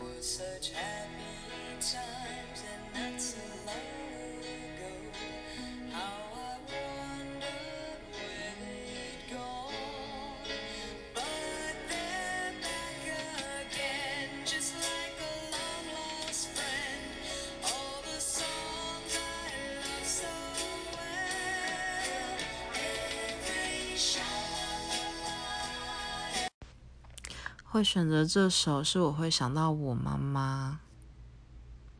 [0.00, 1.25] was such happy.
[27.68, 30.80] 会选择这首，是我会想到我妈妈。